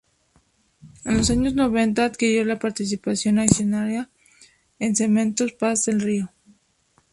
En 1.05 1.17
los 1.17 1.29
años 1.29 1.53
noventa, 1.53 2.05
adquirió 2.05 2.43
la 2.43 2.57
participación 2.57 3.37
accionarial 3.37 4.09
en 4.79 4.95
Cementos 4.95 5.51
Paz 5.51 5.85
del 5.85 6.01
Río. 6.01 6.31